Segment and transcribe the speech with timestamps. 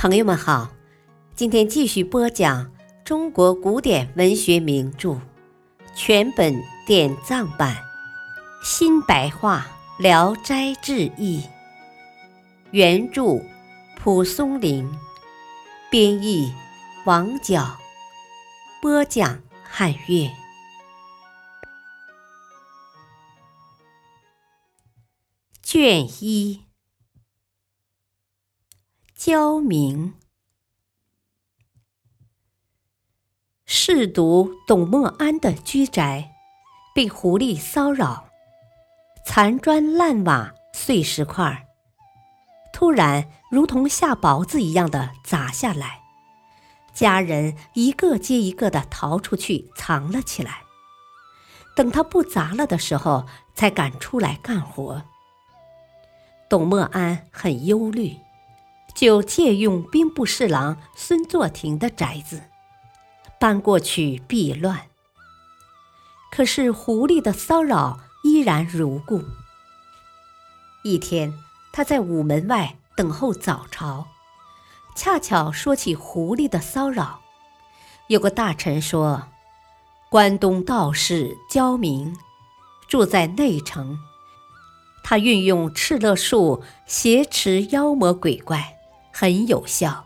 [0.00, 0.70] 朋友们好，
[1.36, 2.72] 今天继续播讲
[3.04, 5.20] 中国古典文学名著
[5.94, 7.76] 全本典藏版
[8.64, 9.66] 新白话
[10.02, 11.42] 《聊斋志异》，
[12.70, 13.44] 原著
[13.98, 14.90] 蒲松龄，
[15.90, 16.50] 编译
[17.04, 17.76] 王角，
[18.80, 20.30] 播讲汉乐。
[25.62, 26.69] 卷一。
[29.22, 30.14] 焦明
[33.66, 36.32] 试读董默安的居宅，
[36.94, 38.30] 被狐狸骚扰，
[39.26, 41.66] 残砖烂瓦碎石块，
[42.72, 46.00] 突然如同下雹子一样的砸下来，
[46.94, 50.62] 家人一个接一个的逃出去藏了起来。
[51.76, 55.02] 等他不砸了的时候，才敢出来干活。
[56.48, 58.16] 董默安很忧虑。
[58.94, 62.42] 就借用兵部侍郎孙作庭的宅子，
[63.38, 64.88] 搬过去避乱。
[66.30, 69.24] 可是狐狸的骚扰依然如故。
[70.84, 71.32] 一天，
[71.72, 74.08] 他在午门外等候早朝，
[74.94, 77.20] 恰巧说起狐狸的骚扰。
[78.08, 79.28] 有个大臣说
[80.10, 82.16] ：“关东道士焦明
[82.88, 83.98] 住在内城，
[85.04, 88.76] 他运用敕勒术挟持妖魔鬼怪。”
[89.12, 90.04] 很有效。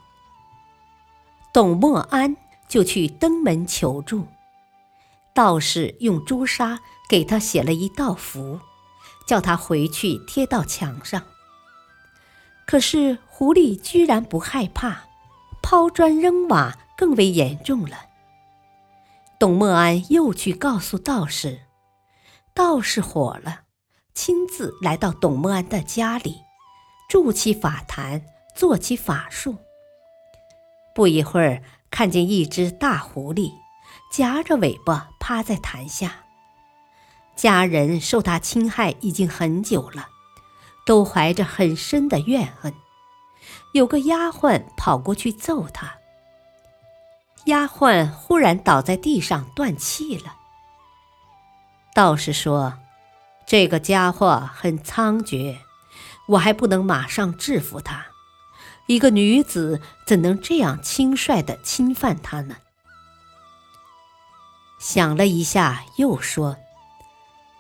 [1.53, 2.37] 董默安
[2.69, 4.27] 就去登门求助，
[5.33, 8.59] 道士用朱砂给他写了一道符，
[9.27, 11.23] 叫他回去贴到墙上。
[12.67, 15.05] 可是狐狸居然不害怕，
[15.63, 18.07] 抛砖扔瓦更为严重了。
[19.39, 21.61] 董默安又去告诉道士，
[22.55, 23.61] 道士火了，
[24.15, 26.41] 亲自来到董默安的家里，
[27.09, 28.25] 筑起法坛。
[28.55, 29.57] 做起法术，
[30.95, 33.51] 不一会儿，看见一只大狐狸
[34.13, 36.25] 夹着尾巴趴在潭下。
[37.35, 40.09] 家人受他侵害已经很久了，
[40.87, 42.73] 都怀着很深的怨恨。
[43.73, 45.95] 有个丫鬟跑过去揍他，
[47.47, 50.37] 丫鬟忽然倒在地上断气了。
[51.93, 52.79] 道士说
[53.47, 55.57] ：“这个家伙很猖獗，
[56.29, 58.07] 我还不能马上制服他。”
[58.87, 62.57] 一个女子怎能这样轻率地侵犯他呢？
[64.79, 66.59] 想了一下，又说：“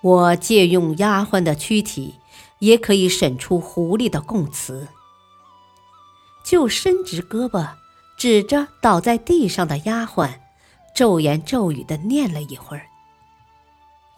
[0.02, 2.16] 我借用丫鬟的躯体，
[2.58, 4.88] 也可以审出狐狸的供词。”
[6.44, 7.70] 就伸直胳膊，
[8.18, 10.40] 指着倒在地上的丫鬟，
[10.94, 12.86] 咒言咒语地念了一会儿。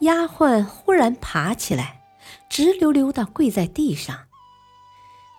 [0.01, 2.03] 丫鬟忽然爬起来，
[2.51, 4.26] 直溜溜地跪在地上。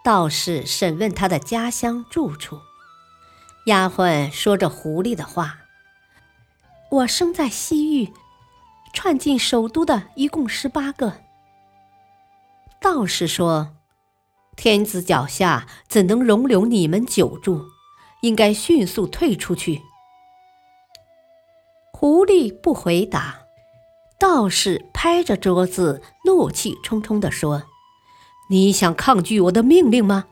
[0.07, 2.61] 道士审问他的家乡住处，
[3.65, 5.57] 丫鬟说着狐狸的话
[6.89, 8.13] ：“我生在西域，
[8.93, 11.15] 串进首都的一共十八个。”
[12.79, 13.75] 道士说
[14.55, 17.65] ：“天子脚下怎能容留你们久住？
[18.21, 19.81] 应该迅速退出去。”
[21.91, 23.39] 狐狸不回答，
[24.17, 27.63] 道士拍着桌子，怒气冲冲地说。
[28.49, 30.25] 你想抗拒我的命令吗？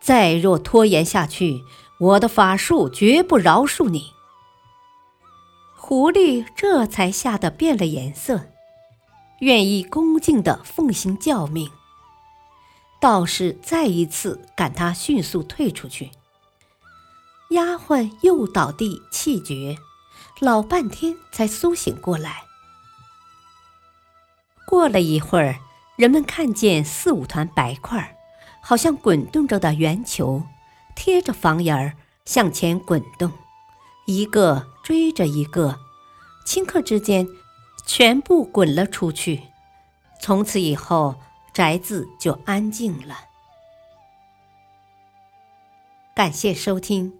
[0.00, 1.62] 再若拖延下去，
[1.98, 4.12] 我的法术绝不饶恕你。
[5.74, 8.46] 狐狸这才吓得变了颜色，
[9.40, 11.70] 愿意恭敬地奉行教命。
[13.00, 16.10] 道士再一次赶他迅速退出去。
[17.50, 19.76] 丫鬟又倒地气绝，
[20.40, 22.44] 老半天才苏醒过来。
[24.66, 25.58] 过了一会儿。
[25.96, 28.18] 人们看见四五团白块，
[28.60, 30.42] 好像滚动着的圆球，
[30.94, 31.94] 贴着房檐儿
[32.26, 33.32] 向前滚动，
[34.06, 35.78] 一个追着一个，
[36.46, 37.26] 顷刻之间，
[37.86, 39.44] 全部滚了出去。
[40.20, 41.14] 从此以后，
[41.54, 43.16] 宅子就安静了。
[46.14, 47.14] 感谢收听，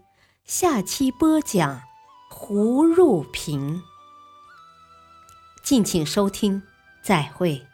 [0.45, 1.83] 下期播讲
[2.29, 3.83] 胡入平。
[5.63, 6.63] 敬请收听，
[7.03, 7.67] 再会。